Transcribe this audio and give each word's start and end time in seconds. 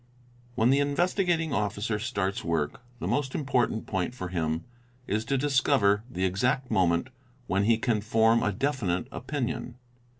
When 0.55 0.71
the 0.71 0.79
Investigating. 0.79 1.53
Officer 1.53 1.99
starts 1.99 2.43
work, 2.43 2.81
the 2.97 3.07
most 3.07 3.35
important 3.35 3.85
point 3.85 4.15
for 4.15 4.29
him 4.29 4.63
is 5.05 5.23
to 5.25 5.37
discover 5.37 6.03
the 6.09 6.27
exadtufioment 6.27 7.09
when 7.45 7.65
he 7.65 7.77
can 7.77 8.01
form 8.01 8.41
a 8.41 8.51
definite 8.51 9.07
opinion. 9.11 9.75